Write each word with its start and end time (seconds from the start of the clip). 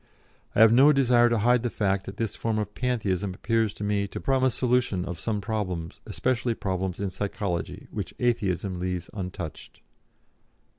I 0.55 0.61
have 0.61 0.73
no 0.73 0.91
desire 0.91 1.29
to 1.29 1.37
hide 1.37 1.61
the 1.61 1.69
fact 1.69 2.07
that 2.07 2.17
this 2.17 2.35
form 2.35 2.57
of 2.57 2.73
Pantheism 2.73 3.35
appears 3.35 3.71
to 3.75 3.83
me 3.83 4.07
to 4.07 4.19
promise 4.19 4.55
solution 4.55 5.05
of 5.05 5.19
some 5.19 5.41
problems, 5.41 5.99
especially 6.07 6.55
problems 6.55 6.99
in 6.99 7.11
psychology, 7.11 7.85
which 7.91 8.11
Atheism 8.17 8.79
leaves 8.79 9.11
untouched. 9.13 9.81